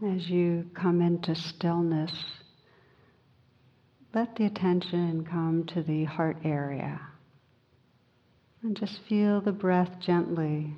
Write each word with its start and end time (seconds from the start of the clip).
As 0.00 0.30
you 0.30 0.70
come 0.74 1.02
into 1.02 1.34
stillness, 1.34 2.12
let 4.14 4.36
the 4.36 4.46
attention 4.46 5.26
come 5.28 5.64
to 5.74 5.82
the 5.82 6.04
heart 6.04 6.36
area. 6.44 7.00
And 8.62 8.76
just 8.76 9.00
feel 9.08 9.40
the 9.40 9.50
breath 9.50 9.98
gently 9.98 10.72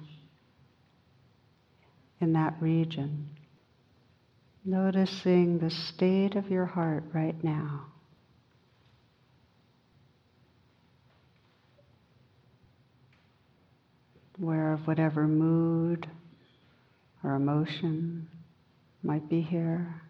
in 2.19 2.33
that 2.33 2.55
region. 2.61 3.29
Noticing 4.65 5.59
the 5.59 5.71
state 5.71 6.35
of 6.35 6.51
your 6.51 6.67
heart 6.67 7.05
right 7.13 7.43
now. 7.45 7.89
Aware 14.41 14.73
of 14.73 14.87
whatever 14.87 15.29
mood 15.29 16.09
or 17.23 17.35
emotion 17.35 18.27
might 19.03 19.29
be 19.29 19.41
here, 19.41 20.03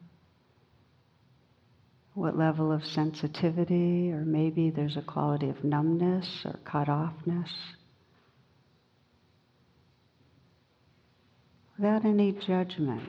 what 2.14 2.36
level 2.36 2.72
of 2.72 2.84
sensitivity, 2.84 4.10
or 4.10 4.24
maybe 4.24 4.70
there's 4.70 4.96
a 4.96 5.02
quality 5.02 5.48
of 5.48 5.62
numbness 5.62 6.42
or 6.44 6.58
cut 6.64 6.88
offness. 6.88 7.50
Without 11.78 12.04
any 12.04 12.32
judgment, 12.32 13.08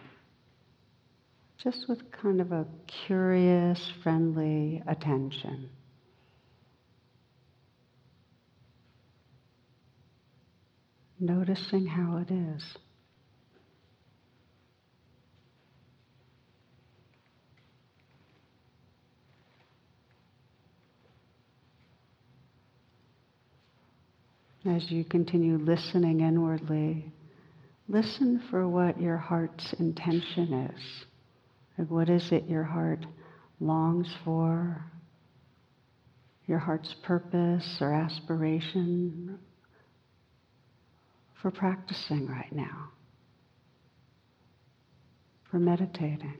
just 1.58 1.90
with 1.90 2.12
kind 2.12 2.40
of 2.42 2.52
a 2.52 2.66
curious, 3.06 3.92
friendly 4.02 4.82
attention. 4.88 5.70
Noticing 11.20 11.86
how 11.86 12.18
it 12.18 12.32
is. 12.32 12.64
As 24.66 24.92
you 24.92 25.04
continue 25.04 25.58
listening 25.58 26.22
inwardly, 26.22 27.12
listen 27.88 28.42
for 28.50 28.68
what 28.68 29.02
your 29.02 29.18
heart's 29.18 29.73
intention 29.80 30.72
is. 30.76 31.06
Like 31.78 31.90
what 31.90 32.09
is 32.09 32.31
it 32.31 32.48
your 32.48 32.64
heart 32.64 33.06
longs 33.59 34.08
for? 34.23 34.86
Your 36.45 36.59
heart's 36.59 36.94
purpose 37.03 37.78
or 37.81 37.94
aspiration 37.94 39.40
for 41.41 41.50
practicing 41.50 42.28
right 42.28 42.52
now, 42.52 42.90
for 45.50 45.57
meditating. 45.57 46.38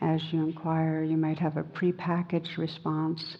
As 0.00 0.20
you 0.32 0.42
inquire, 0.42 1.02
you 1.02 1.16
might 1.16 1.38
have 1.38 1.56
a 1.56 1.62
prepackaged 1.62 2.58
response. 2.58 3.36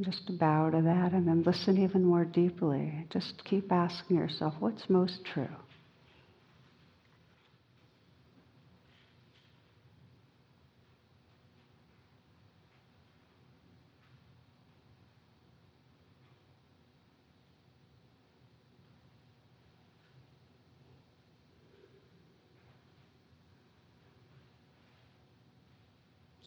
Just 0.00 0.38
bow 0.38 0.70
to 0.70 0.82
that 0.82 1.12
and 1.12 1.26
then 1.26 1.42
listen 1.42 1.78
even 1.78 2.04
more 2.04 2.24
deeply. 2.24 3.06
Just 3.10 3.42
keep 3.44 3.72
asking 3.72 4.16
yourself, 4.16 4.54
what's 4.60 4.88
most 4.88 5.24
true? 5.24 5.48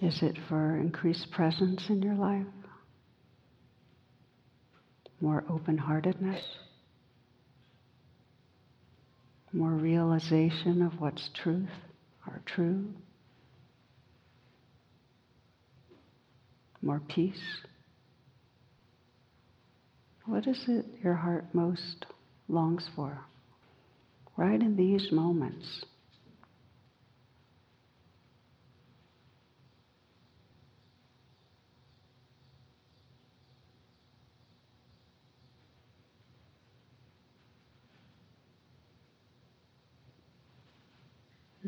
Is 0.10 0.24
it 0.24 0.40
for 0.48 0.76
increased 0.76 1.30
presence 1.30 1.84
in 1.88 2.02
your 2.02 2.16
life? 2.16 2.48
More 5.22 5.44
open 5.48 5.78
heartedness? 5.78 6.44
More 9.54 9.70
realization 9.70 10.82
of 10.82 11.00
what's 11.00 11.30
truth 11.44 11.70
or 12.26 12.42
true? 12.48 12.88
More 16.82 17.04
peace? 17.08 17.62
What 20.26 20.48
is 20.48 20.60
it 20.68 20.88
your 21.04 21.14
heart 21.14 21.46
most 21.54 22.08
longs 22.48 22.90
for? 22.96 23.26
Right 24.36 24.60
in 24.60 24.76
these 24.76 25.12
moments. 25.12 25.86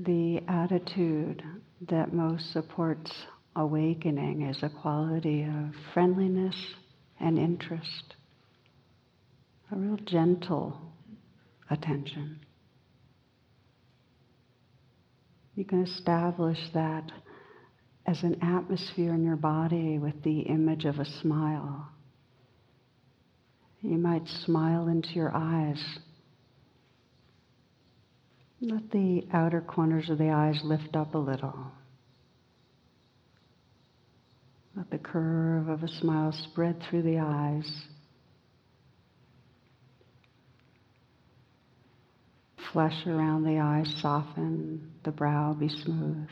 The 0.06 0.42
attitude 0.48 1.44
that 1.90 2.14
most 2.14 2.52
supports 2.54 3.12
awakening 3.56 4.44
is 4.44 4.64
a 4.64 4.70
quality 4.70 5.44
of 5.44 5.76
friendliness 5.94 6.56
and 7.20 7.38
interest, 7.38 8.16
a 9.72 9.76
real 9.76 9.98
gentle 10.06 10.80
attention. 11.70 12.40
You 15.56 15.66
can 15.66 15.84
establish 15.84 16.58
that 16.74 17.12
as 18.08 18.24
an 18.24 18.42
atmosphere 18.42 19.14
in 19.14 19.24
your 19.24 19.36
body 19.36 20.00
with 20.00 20.24
the 20.24 20.40
image 20.42 20.86
of 20.86 20.98
a 21.00 21.06
smile. 21.22 21.90
You 23.82 23.98
might 23.98 24.28
smile 24.46 24.88
into 24.88 25.10
your 25.10 25.32
eyes 25.36 25.84
let 28.62 28.92
the 28.92 29.28
outer 29.34 29.60
corners 29.60 30.10
of 30.10 30.20
the 30.20 30.30
eyes 30.30 30.62
lift 30.64 30.96
up 30.96 31.16
a 31.16 31.18
little. 31.18 31.72
Let 34.76 34.90
the 34.92 35.00
curve 35.00 35.68
of 35.68 35.84
a 35.84 35.88
smile 35.88 36.32
spread 36.32 36.82
through 36.84 37.02
the 37.02 37.20
eyes. 37.20 37.70
Flesh 42.72 43.06
around 43.06 43.44
the 43.44 43.60
eyes 43.60 43.94
soften, 44.00 44.92
the 45.04 45.12
brow 45.12 45.54
be 45.54 45.68
smooth. 45.68 46.30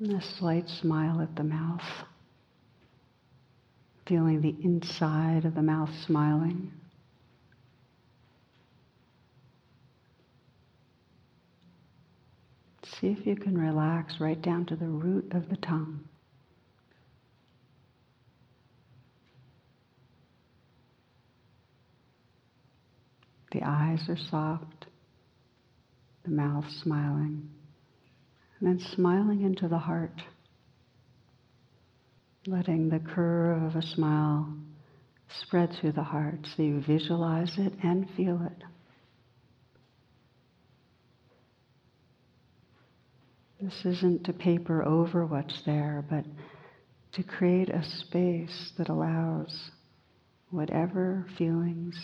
And 0.00 0.12
a 0.12 0.22
slight 0.38 0.66
smile 0.80 1.20
at 1.20 1.36
the 1.36 1.44
mouth 1.44 1.82
feeling 4.10 4.42
the 4.42 4.56
inside 4.64 5.44
of 5.44 5.54
the 5.54 5.62
mouth 5.62 5.88
smiling. 6.04 6.72
See 12.84 13.06
if 13.06 13.24
you 13.24 13.36
can 13.36 13.56
relax 13.56 14.16
right 14.18 14.42
down 14.42 14.66
to 14.66 14.74
the 14.74 14.88
root 14.88 15.32
of 15.32 15.48
the 15.48 15.56
tongue. 15.58 16.00
The 23.52 23.62
eyes 23.62 24.00
are 24.08 24.18
soft, 24.28 24.86
the 26.24 26.30
mouth 26.30 26.68
smiling. 26.82 27.48
And 28.58 28.68
then 28.68 28.80
smiling 28.92 29.42
into 29.42 29.68
the 29.68 29.78
heart, 29.78 30.20
letting 32.46 32.88
the 32.88 32.98
curve 32.98 33.62
of 33.62 33.76
a 33.76 33.82
smile 33.82 34.52
spread 35.42 35.70
through 35.80 35.92
the 35.92 36.02
heart 36.02 36.38
so 36.56 36.62
you 36.62 36.80
visualize 36.86 37.52
it 37.58 37.72
and 37.82 38.08
feel 38.16 38.40
it. 38.44 38.64
This 43.60 43.84
isn't 43.84 44.24
to 44.24 44.32
paper 44.32 44.82
over 44.82 45.26
what's 45.26 45.62
there, 45.66 46.02
but 46.08 46.24
to 47.12 47.22
create 47.22 47.68
a 47.68 47.84
space 47.84 48.72
that 48.78 48.88
allows 48.88 49.70
whatever 50.50 51.26
feelings 51.36 51.94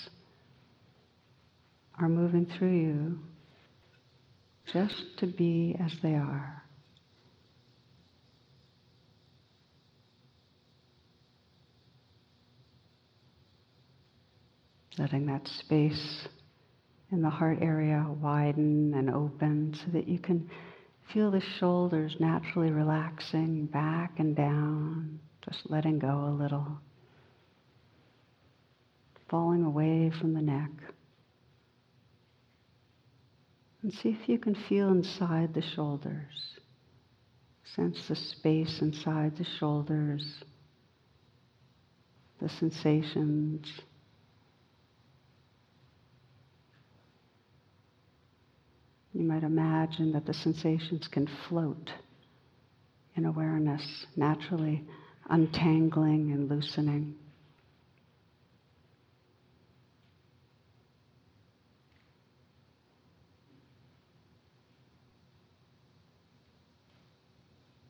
are 1.99 2.09
moving 2.09 2.47
through 2.59 2.77
you 2.77 3.19
just 4.73 5.03
to 5.19 5.27
be 5.27 5.75
as 5.83 5.93
they 6.03 6.15
are. 6.15 6.66
Letting 14.99 15.27
that 15.27 15.47
space 15.47 16.27
in 17.13 17.23
the 17.23 17.31
heart 17.31 17.59
area 17.61 18.07
widen 18.21 18.95
and 18.95 19.11
open 19.11 19.75
so 19.75 19.93
that 19.93 20.09
you 20.09 20.19
can 20.19 20.51
feel 21.13 21.31
the 21.31 21.43
shoulders 21.59 22.17
naturally 22.19 22.71
relaxing 22.71 23.67
back 23.67 24.19
and 24.19 24.35
down, 24.35 25.21
just 25.45 25.71
letting 25.71 25.99
go 25.99 26.09
a 26.09 26.35
little, 26.35 26.79
falling 29.29 29.65
away 29.65 30.11
from 30.19 30.35
the 30.35 30.43
neck. 30.43 30.71
And 33.83 33.93
see 33.93 34.09
if 34.21 34.29
you 34.29 34.39
can 34.39 34.57
feel 34.69 34.89
inside 34.89 35.55
the 35.55 35.63
shoulders. 35.63 36.59
Sense 37.75 38.09
the 38.09 38.17
space 38.17 38.81
inside 38.81 39.37
the 39.37 39.47
shoulders, 39.61 40.43
the 42.41 42.49
sensations. 42.49 43.69
You 49.17 49.25
might 49.25 49.45
imagine 49.45 50.13
that 50.13 50.27
the 50.27 50.35
sensations 50.35 51.09
can 51.09 51.27
float 51.49 51.91
in 53.15 53.25
awareness, 53.25 54.05
naturally 54.15 54.85
untangling 55.31 56.33
and 56.33 56.51
loosening. 56.51 57.15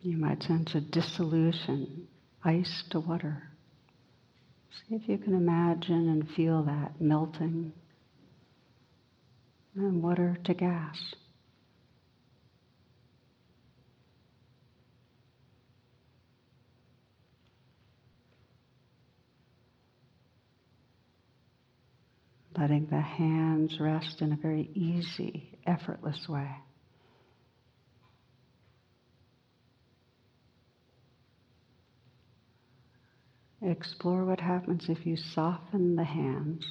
You 0.03 0.17
might 0.19 0.45
sense 0.45 0.77
a 0.77 0.81
dissolution, 0.81 2.07
ice 2.45 2.85
to 2.91 3.01
water. 3.01 3.43
See 4.71 4.95
if 4.95 5.09
you 5.09 5.19
can 5.19 5.35
imagine 5.35 6.09
and 6.09 6.31
feel 6.37 6.63
that 6.63 7.01
melting 7.01 7.73
and 9.77 10.03
water 10.03 10.39
to 10.45 10.55
gas. 10.55 10.97
Letting 22.57 22.87
the 22.87 23.01
hands 23.01 23.79
rest 23.79 24.23
in 24.23 24.33
a 24.33 24.37
very 24.37 24.71
easy, 24.75 25.59
effortless 25.67 26.27
way. 26.27 26.51
Explore 33.61 34.25
what 34.25 34.41
happens 34.41 34.87
if 34.89 35.05
you 35.05 35.17
soften 35.17 35.97
the 35.97 36.05
hands 36.05 36.65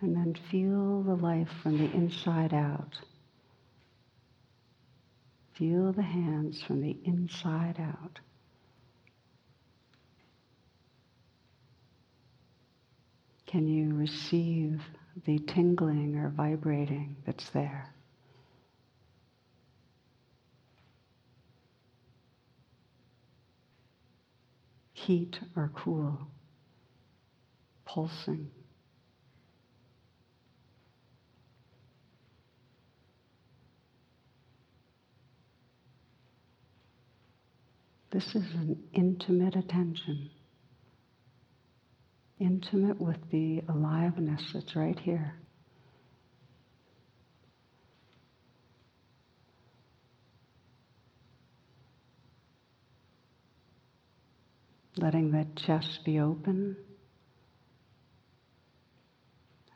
and 0.00 0.16
then 0.16 0.36
feel 0.50 1.02
the 1.02 1.14
life 1.14 1.48
from 1.62 1.78
the 1.78 1.90
inside 1.94 2.52
out. 2.52 2.98
Feel 5.54 5.92
the 5.92 6.02
hands 6.02 6.62
from 6.62 6.80
the 6.80 6.96
inside 7.04 7.78
out. 7.78 8.18
Can 13.46 13.68
you 13.68 13.94
receive 13.94 14.82
the 15.26 15.38
tingling 15.38 16.16
or 16.16 16.30
vibrating 16.30 17.14
that's 17.24 17.48
there? 17.50 17.88
Heat 24.92 25.38
or 25.54 25.70
cool, 25.72 26.18
pulsing. 27.84 28.50
This 38.14 38.26
is 38.36 38.44
an 38.54 38.80
intimate 38.92 39.56
attention. 39.56 40.30
Intimate 42.38 43.00
with 43.00 43.16
the 43.32 43.60
aliveness 43.68 44.40
that's 44.54 44.76
right 44.76 44.96
here. 44.96 45.34
Letting 54.96 55.32
the 55.32 55.48
chest 55.66 55.98
be 56.04 56.20
open. 56.20 56.76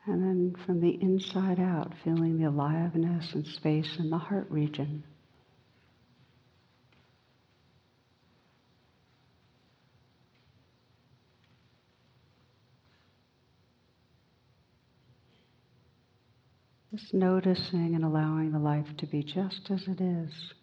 And 0.05 0.23
then 0.23 0.55
from 0.65 0.79
the 0.79 0.97
inside 1.01 1.59
out, 1.59 1.91
feeling 2.05 2.37
the 2.37 2.47
aliveness 2.47 3.33
and 3.33 3.45
space 3.45 3.97
in 3.99 4.09
the 4.09 4.17
heart 4.17 4.49
region. 4.49 5.03
Just 16.91 17.13
noticing 17.13 17.93
and 17.93 18.03
allowing 18.03 18.51
the 18.51 18.57
life 18.59 18.87
to 18.97 19.05
be 19.05 19.21
just 19.21 19.69
as 19.69 19.87
it 19.87 20.01
is, 20.01 20.53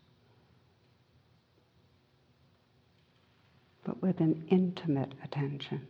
but 3.84 4.02
with 4.02 4.18
an 4.18 4.44
intimate 4.50 5.12
attention. 5.22 5.86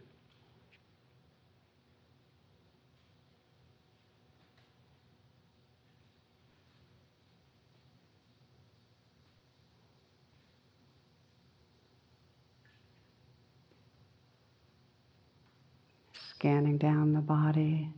Scanning 16.35 16.76
down 16.76 17.14
the 17.14 17.21
body 17.21 17.90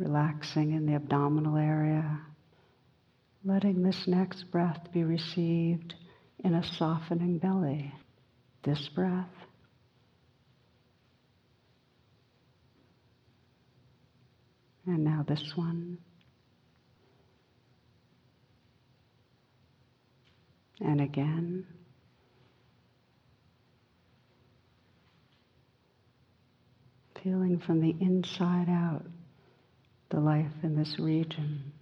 relaxing 0.00 0.72
in 0.72 0.86
the 0.86 0.94
abdominal 0.94 1.58
area, 1.58 2.18
letting 3.44 3.82
this 3.82 4.04
next 4.06 4.50
breath 4.50 4.88
be 4.92 5.04
received 5.04 5.94
in 6.42 6.54
a 6.54 6.64
softening 6.78 7.36
belly. 7.38 7.92
This 8.64 8.88
breath. 8.94 9.28
And 14.86 15.04
now 15.04 15.24
this 15.28 15.52
one. 15.54 15.98
And 20.80 21.02
again. 21.02 21.66
Feeling 27.22 27.58
from 27.58 27.82
the 27.82 27.94
inside 28.00 28.68
out 28.70 29.04
the 30.10 30.20
life 30.20 30.52
in 30.62 30.76
this 30.76 30.96
region, 30.98 31.72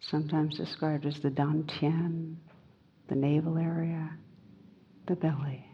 sometimes 0.00 0.56
described 0.56 1.04
as 1.04 1.18
the 1.20 1.30
dantian, 1.30 2.36
the 3.08 3.14
navel 3.14 3.58
area, 3.58 4.10
the 5.08 5.16
belly. 5.16 5.66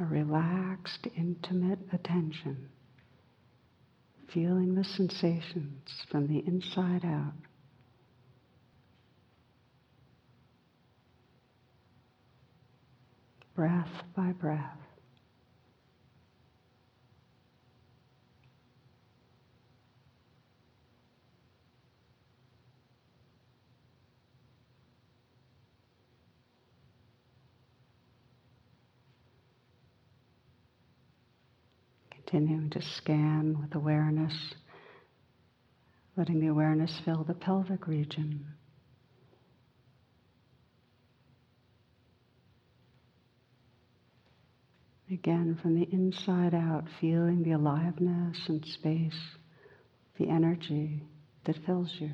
A 0.00 0.04
relaxed, 0.04 1.06
intimate 1.16 1.78
attention 1.92 2.68
feeling 4.32 4.74
the 4.74 4.84
sensations 4.84 5.88
from 6.10 6.26
the 6.26 6.42
inside 6.46 7.04
out. 7.04 7.34
Breath 13.54 14.02
by 14.16 14.32
breath. 14.32 14.81
Continuing 32.32 32.70
to 32.70 32.80
scan 32.80 33.58
with 33.60 33.74
awareness, 33.74 34.54
letting 36.16 36.40
the 36.40 36.46
awareness 36.46 36.98
fill 37.04 37.24
the 37.24 37.34
pelvic 37.34 37.86
region. 37.86 38.46
Again, 45.10 45.58
from 45.60 45.78
the 45.78 45.86
inside 45.92 46.54
out, 46.54 46.86
feeling 47.02 47.42
the 47.42 47.52
aliveness 47.52 48.38
and 48.48 48.64
space, 48.64 49.36
the 50.18 50.30
energy 50.30 51.02
that 51.44 51.58
fills 51.66 51.92
you. 52.00 52.12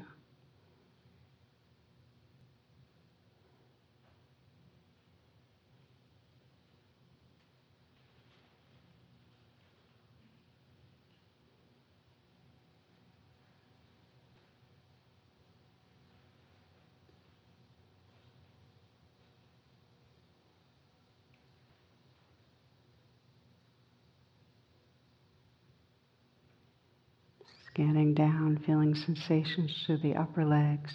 Scanning 27.78 28.12
down, 28.12 28.60
feeling 28.66 28.92
sensations 28.92 29.84
through 29.86 29.98
the 29.98 30.16
upper 30.16 30.44
legs, 30.44 30.92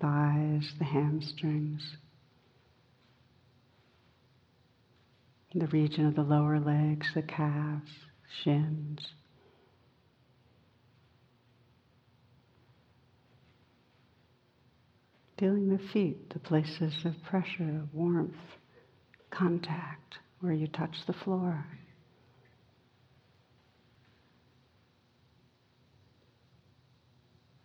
thighs, 0.00 0.72
the 0.80 0.84
hamstrings, 0.84 1.98
the 5.54 5.68
region 5.68 6.04
of 6.04 6.16
the 6.16 6.22
lower 6.22 6.58
legs, 6.58 7.06
the 7.14 7.22
calves, 7.22 7.92
shins. 8.42 8.98
Feeling 15.38 15.68
the 15.68 15.92
feet, 15.92 16.30
the 16.30 16.40
places 16.40 17.04
of 17.04 17.14
pressure, 17.22 17.84
warmth, 17.92 18.34
contact, 19.30 20.16
where 20.40 20.52
you 20.52 20.66
touch 20.66 20.96
the 21.06 21.12
floor. 21.12 21.66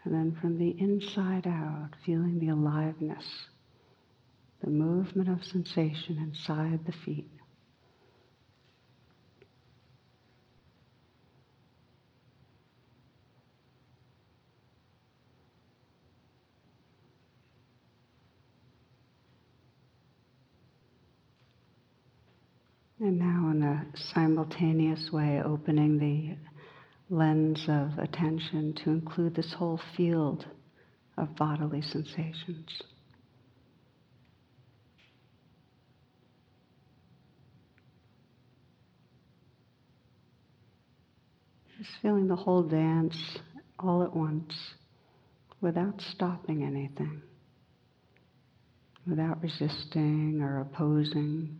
And 0.05 0.13
then 0.13 0.37
from 0.41 0.57
the 0.57 0.75
inside 0.79 1.47
out, 1.47 1.91
feeling 2.05 2.39
the 2.39 2.49
aliveness, 2.49 3.23
the 4.61 4.69
movement 4.69 5.29
of 5.29 5.43
sensation 5.45 6.17
inside 6.17 6.85
the 6.85 6.93
feet. 7.05 7.29
And 22.99 23.19
now, 23.19 23.51
in 23.51 23.63
a 23.63 23.85
simultaneous 24.13 25.11
way, 25.11 25.41
opening 25.43 25.97
the 25.97 26.37
lens 27.13 27.63
of 27.67 27.91
attention 27.99 28.73
to 28.83 28.89
include 28.89 29.35
this 29.35 29.53
whole 29.57 29.79
field 29.95 30.45
of 31.17 31.35
bodily 31.35 31.81
sensations. 31.81 32.81
Just 41.77 41.91
feeling 42.01 42.27
the 42.27 42.35
whole 42.35 42.63
dance 42.63 43.15
all 43.77 44.03
at 44.03 44.15
once 44.15 44.53
without 45.61 46.01
stopping 46.13 46.63
anything, 46.63 47.21
without 49.07 49.41
resisting 49.41 50.41
or 50.41 50.61
opposing. 50.61 51.59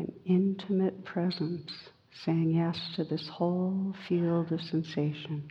An 0.00 0.12
intimate 0.24 1.04
presence, 1.04 1.70
saying 2.24 2.50
yes 2.52 2.78
to 2.96 3.04
this 3.04 3.28
whole 3.32 3.94
field 4.08 4.50
of 4.50 4.60
sensation. 4.62 5.50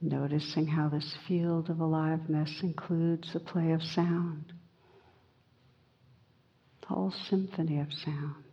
Noticing 0.00 0.66
how 0.66 0.88
this 0.88 1.16
field 1.26 1.70
of 1.70 1.80
aliveness 1.80 2.60
includes 2.62 3.32
the 3.32 3.40
play 3.40 3.72
of 3.72 3.82
sound, 3.82 4.52
the 6.82 6.86
whole 6.86 7.12
symphony 7.28 7.80
of 7.80 7.92
sound. 7.92 8.47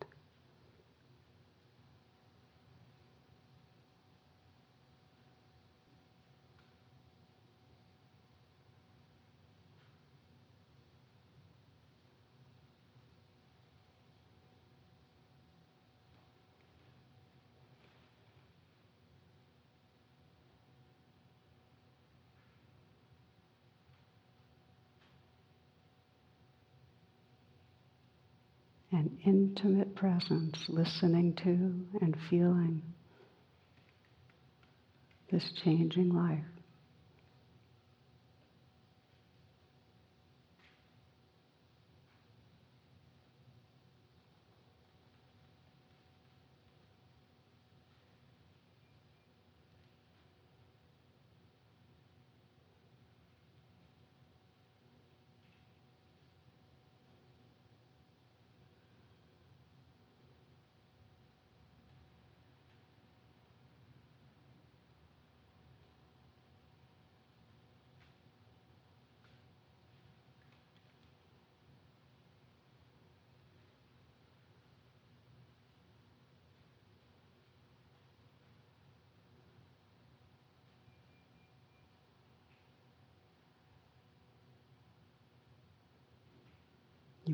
An 28.96 29.18
intimate 29.26 29.94
presence, 29.96 30.58
listening 30.70 31.34
to 31.44 32.00
and 32.02 32.16
feeling 32.30 32.82
this 35.32 35.44
changing 35.64 36.10
life. 36.10 36.55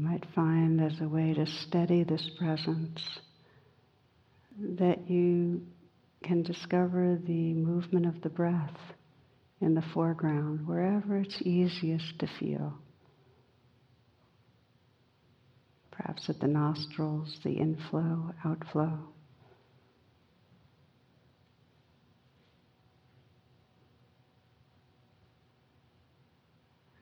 You 0.01 0.07
might 0.07 0.25
find 0.33 0.81
as 0.81 0.99
a 0.99 1.07
way 1.07 1.35
to 1.35 1.45
steady 1.45 2.03
this 2.03 2.27
presence 2.39 2.99
that 4.59 5.07
you 5.07 5.61
can 6.23 6.41
discover 6.41 7.19
the 7.23 7.53
movement 7.53 8.07
of 8.07 8.19
the 8.23 8.29
breath 8.29 8.79
in 9.59 9.75
the 9.75 9.83
foreground, 9.93 10.65
wherever 10.65 11.17
it's 11.17 11.39
easiest 11.43 12.17
to 12.17 12.27
feel. 12.39 12.79
Perhaps 15.91 16.31
at 16.31 16.39
the 16.39 16.47
nostrils, 16.47 17.37
the 17.43 17.53
inflow, 17.53 18.33
outflow. 18.43 19.07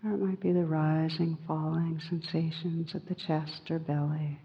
Or 0.03 0.11
it 0.11 0.19
might 0.19 0.39
be 0.39 0.53
the 0.53 0.65
rising, 0.65 1.37
falling 1.45 1.99
sensations 2.09 2.95
at 2.95 3.05
the 3.07 3.15
chest 3.15 3.69
or 3.69 3.79
belly. 3.79 4.39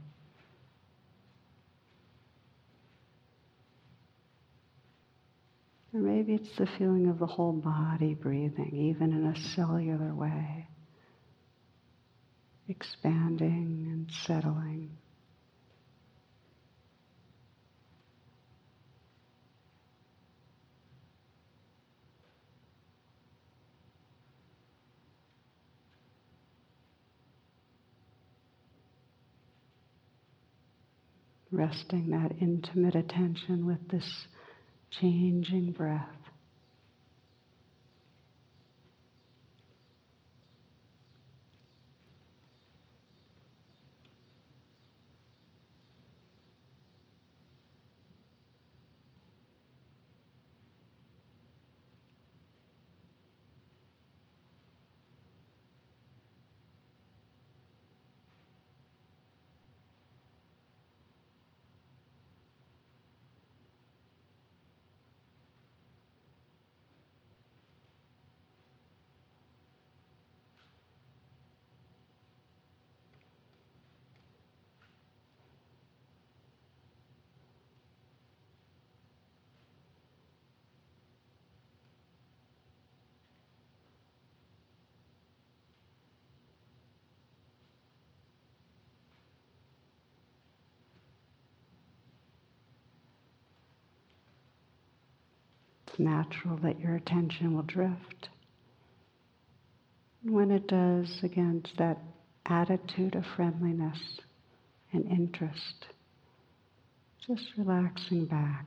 Or 5.93 6.01
maybe 6.01 6.35
it's 6.35 6.57
the 6.57 6.67
feeling 6.77 7.09
of 7.09 7.21
the 7.21 7.27
whole 7.27 7.53
body 7.53 8.15
breathing, 8.15 8.75
even 8.75 9.13
in 9.13 9.27
a 9.27 9.37
cellular 9.55 10.13
way, 10.13 10.67
expanding 12.69 13.87
and 13.93 14.11
settling. 14.11 14.97
Resting 31.55 32.11
that 32.11 32.33
intimate 32.41 32.95
attention 32.95 33.67
with 33.67 33.89
this 33.91 34.27
changing 35.01 35.73
breath. 35.73 36.24
Natural 95.99 96.57
that 96.63 96.81
your 96.81 96.97
attention 96.97 97.55
will 97.55 97.63
drift. 97.63 98.29
When 100.25 100.51
it 100.51 100.67
does, 100.67 101.21
again, 101.23 101.63
it's 101.65 101.77
that 101.79 101.99
attitude 102.47 103.15
of 103.15 103.25
friendliness 103.37 104.21
and 104.93 105.07
interest. 105.07 105.87
Just 107.27 107.45
relaxing 107.57 108.27
back, 108.27 108.67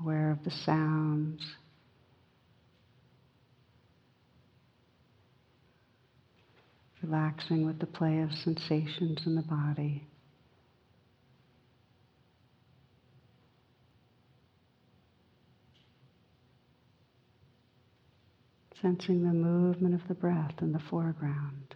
aware 0.00 0.30
of 0.30 0.42
the 0.44 0.50
sounds. 0.50 1.42
Relaxing 7.02 7.64
with 7.64 7.78
the 7.78 7.86
play 7.86 8.20
of 8.20 8.32
sensations 8.32 9.20
in 9.24 9.36
the 9.36 9.42
body. 9.42 10.07
Sensing 18.80 19.22
the 19.22 19.32
movement 19.32 19.94
of 19.94 20.06
the 20.08 20.14
breath 20.14 20.54
in 20.60 20.72
the 20.72 20.80
foreground. 20.90 21.74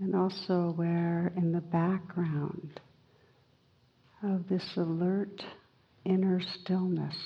And 0.00 0.16
also 0.16 0.54
aware 0.54 1.32
in 1.36 1.52
the 1.52 1.60
background 1.60 2.80
of 4.22 4.48
this 4.48 4.64
alert 4.76 5.42
inner 6.04 6.40
stillness, 6.40 7.16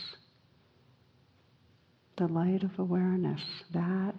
the 2.19 2.27
light 2.27 2.65
of 2.65 2.71
awareness, 2.79 3.41
that 3.73 4.15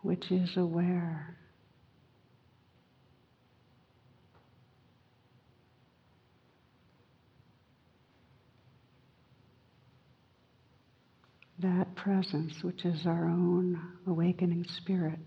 which 0.00 0.30
is 0.30 0.56
aware. 0.56 1.36
That 11.60 11.94
presence, 11.96 12.54
which 12.62 12.84
is 12.84 13.06
our 13.06 13.26
own 13.26 13.80
awakening 14.06 14.64
spirit. 14.76 15.18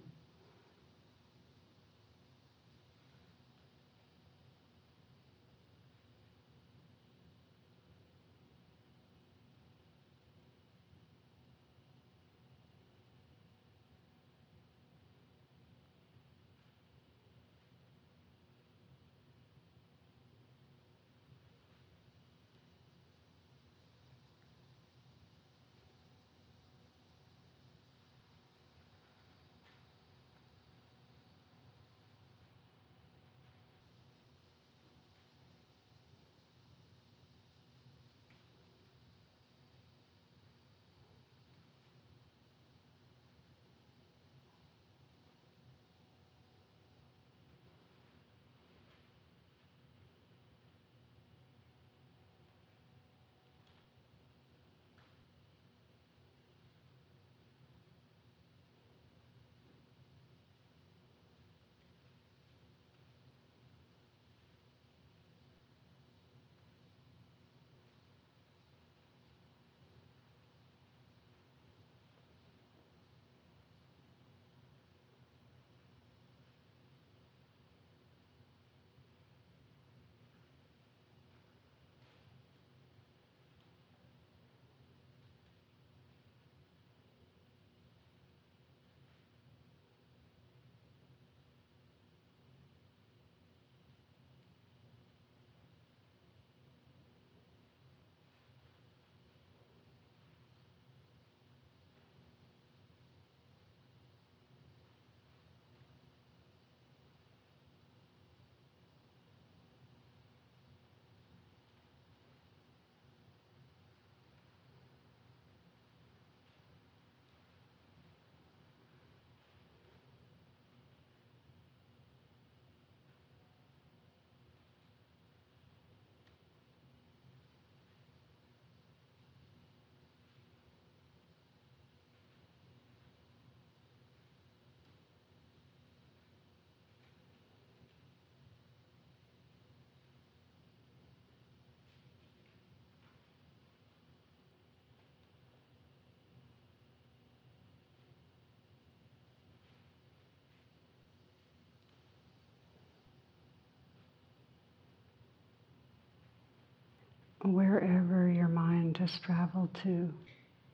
Wherever 157.44 158.30
your 158.30 158.48
mind 158.48 158.98
has 158.98 159.12
traveled 159.24 159.76
to, 159.84 160.10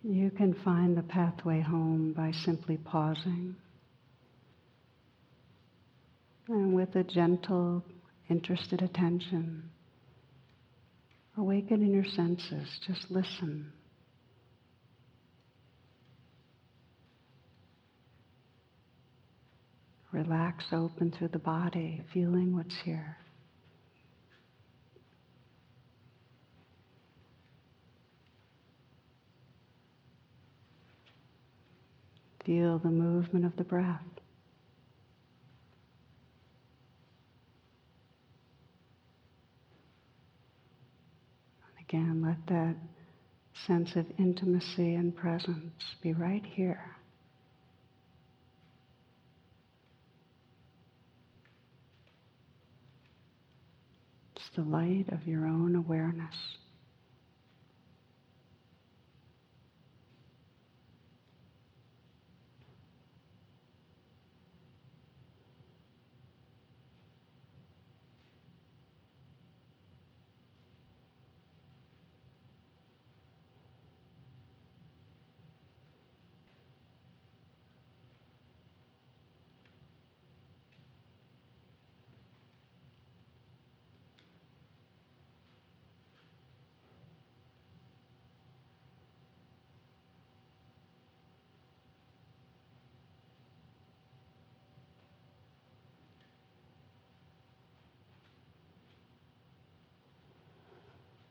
you 0.04 0.30
can 0.32 0.54
find 0.64 0.98
the 0.98 1.04
pathway 1.04 1.62
home 1.62 2.14
by 2.16 2.32
simply 2.32 2.78
pausing. 2.78 3.56
And 6.48 6.74
with 6.74 6.96
a 6.96 7.04
gentle, 7.04 7.84
interested 8.30 8.82
attention, 8.82 9.70
awaken 11.38 11.84
in 11.84 11.94
your 11.94 12.06
senses, 12.06 12.80
just 12.86 13.06
listen. 13.10 13.72
Relax 20.12 20.66
open 20.72 21.12
through 21.12 21.28
the 21.30 21.40
body, 21.40 22.02
feeling 22.14 22.56
what's 22.56 22.76
here. 22.84 23.18
Feel 32.48 32.80
the 32.80 32.90
movement 32.90 33.46
of 33.46 33.58
the 33.58 33.66
breath. 33.66 34.00
And 41.66 41.86
again, 41.90 42.22
let 42.26 42.38
that 42.48 42.78
sense 43.68 43.98
of 43.98 44.06
intimacy 44.18 44.96
and 44.96 45.14
presence 45.14 45.84
be 46.02 46.14
right 46.14 46.46
here. 46.46 46.96
It's 54.38 54.50
the 54.56 54.62
light 54.62 55.08
of 55.12 55.28
your 55.28 55.46
own 55.46 55.76
awareness. 55.76 56.57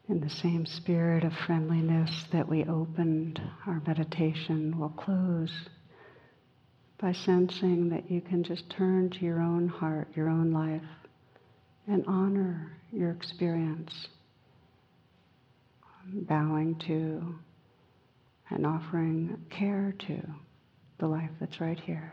In 0.09 0.21
the 0.21 0.31
same 0.31 0.67
spirit 0.67 1.25
of 1.25 1.33
friendliness 1.47 2.27
that 2.33 2.49
we 2.49 2.65
opened 2.65 3.41
our 3.67 3.83
meditation, 3.87 4.79
we'll 4.79 4.91
close 4.91 5.53
by 6.99 7.13
sensing 7.13 7.89
that 7.91 8.09
you 8.09 8.21
can 8.21 8.45
just 8.45 8.71
turn 8.71 9.11
to 9.11 9.25
your 9.25 9.41
own 9.41 9.67
heart, 9.67 10.09
your 10.15 10.29
own 10.29 10.53
life, 10.53 10.89
and 11.89 12.05
honor 12.07 12.73
your 12.93 13.11
experience, 13.11 14.07
bowing 16.07 16.77
to 16.87 17.35
and 18.51 18.65
offering 18.65 19.45
care 19.51 19.93
to 20.07 20.23
the 20.99 21.07
life 21.07 21.31
that's 21.41 21.61
right 21.61 21.81
here. 21.81 22.13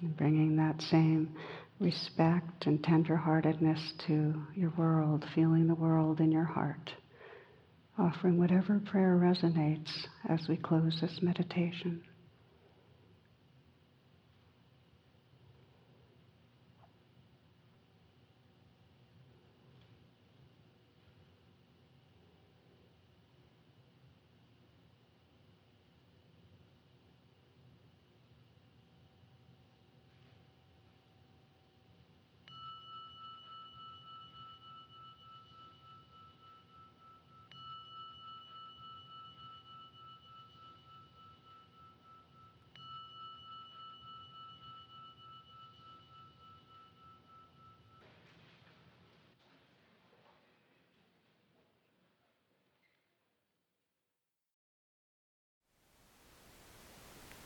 And 0.00 0.16
bringing 0.16 0.56
that 0.56 0.80
same 0.82 1.34
respect 1.80 2.66
and 2.66 2.82
tenderheartedness 2.82 4.06
to 4.06 4.42
your 4.54 4.72
world, 4.76 5.24
feeling 5.34 5.66
the 5.66 5.74
world 5.74 6.20
in 6.20 6.30
your 6.30 6.44
heart, 6.44 6.90
offering 7.98 8.38
whatever 8.38 8.80
prayer 8.80 9.18
resonates 9.20 9.90
as 10.28 10.40
we 10.48 10.56
close 10.56 10.98
this 11.00 11.18
meditation. 11.22 12.02